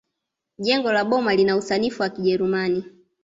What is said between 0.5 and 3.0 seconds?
jengo la boma lina usanifu wa kijerumani